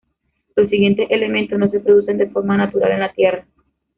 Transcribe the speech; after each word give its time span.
Los 0.55 0.67
siguientes 0.71 1.05
elementos 1.11 1.59
no 1.59 1.69
se 1.69 1.79
producen 1.79 2.17
de 2.17 2.25
forma 2.27 2.57
natural 2.57 2.93
en 2.93 3.01
la 3.01 3.13
Tierra. 3.13 3.45